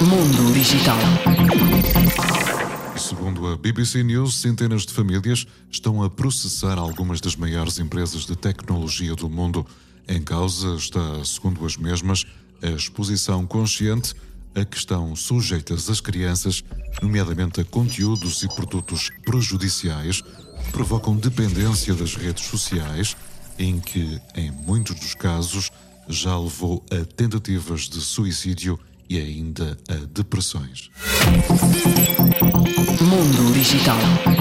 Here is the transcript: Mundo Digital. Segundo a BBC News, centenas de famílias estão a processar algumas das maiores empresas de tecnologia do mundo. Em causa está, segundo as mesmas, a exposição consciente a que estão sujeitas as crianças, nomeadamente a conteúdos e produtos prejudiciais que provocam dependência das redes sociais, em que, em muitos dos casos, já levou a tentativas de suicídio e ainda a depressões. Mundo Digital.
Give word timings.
Mundo 0.00 0.52
Digital. 0.52 0.98
Segundo 2.96 3.46
a 3.48 3.56
BBC 3.56 4.02
News, 4.02 4.40
centenas 4.40 4.86
de 4.86 4.92
famílias 4.92 5.46
estão 5.70 6.02
a 6.02 6.10
processar 6.10 6.78
algumas 6.78 7.20
das 7.20 7.36
maiores 7.36 7.78
empresas 7.78 8.26
de 8.26 8.36
tecnologia 8.36 9.14
do 9.14 9.28
mundo. 9.28 9.66
Em 10.06 10.22
causa 10.22 10.74
está, 10.74 11.24
segundo 11.24 11.64
as 11.64 11.76
mesmas, 11.76 12.24
a 12.62 12.68
exposição 12.70 13.46
consciente 13.46 14.14
a 14.54 14.64
que 14.64 14.76
estão 14.76 15.16
sujeitas 15.16 15.90
as 15.90 16.00
crianças, 16.00 16.62
nomeadamente 17.02 17.60
a 17.60 17.64
conteúdos 17.64 18.42
e 18.42 18.48
produtos 18.48 19.10
prejudiciais 19.24 20.20
que 20.20 20.72
provocam 20.72 21.16
dependência 21.16 21.92
das 21.94 22.14
redes 22.14 22.44
sociais, 22.46 23.16
em 23.58 23.80
que, 23.80 24.20
em 24.34 24.50
muitos 24.50 24.94
dos 24.96 25.14
casos, 25.14 25.70
já 26.08 26.38
levou 26.38 26.84
a 26.90 27.04
tentativas 27.04 27.82
de 27.82 28.00
suicídio 28.00 28.78
e 29.08 29.18
ainda 29.18 29.76
a 29.88 29.94
depressões. 30.12 30.90
Mundo 33.00 33.52
Digital. 33.52 34.33